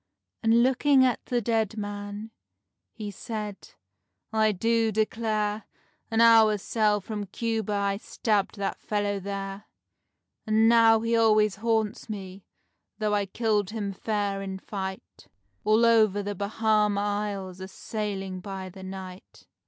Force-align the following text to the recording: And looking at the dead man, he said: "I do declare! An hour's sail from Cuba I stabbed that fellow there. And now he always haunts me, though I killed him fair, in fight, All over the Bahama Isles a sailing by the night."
And 0.41 0.63
looking 0.63 1.05
at 1.05 1.23
the 1.27 1.41
dead 1.41 1.77
man, 1.77 2.31
he 2.91 3.11
said: 3.11 3.73
"I 4.33 4.51
do 4.51 4.91
declare! 4.91 5.65
An 6.09 6.21
hour's 6.21 6.63
sail 6.63 7.01
from 7.01 7.27
Cuba 7.27 7.73
I 7.73 7.97
stabbed 7.97 8.57
that 8.57 8.79
fellow 8.81 9.19
there. 9.19 9.65
And 10.47 10.67
now 10.67 11.01
he 11.01 11.15
always 11.15 11.57
haunts 11.57 12.09
me, 12.09 12.43
though 12.97 13.13
I 13.13 13.27
killed 13.27 13.69
him 13.69 13.93
fair, 13.93 14.41
in 14.41 14.57
fight, 14.57 15.27
All 15.63 15.85
over 15.85 16.23
the 16.23 16.33
Bahama 16.33 16.99
Isles 16.99 17.59
a 17.59 17.67
sailing 17.67 18.39
by 18.39 18.69
the 18.69 18.81
night." 18.81 19.45